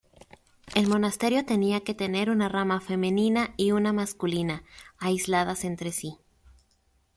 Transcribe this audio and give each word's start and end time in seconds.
El 0.73 0.87
monasterio 0.87 1.45
tenía 1.45 1.81
que 1.83 1.93
tener 1.93 2.31
una 2.31 2.49
rama 2.49 2.79
femenina 2.81 3.53
y 3.55 3.71
una 3.71 3.93
masculina, 3.93 4.63
aisladas 4.97 5.63
entre 5.63 5.91
sí. 5.91 6.17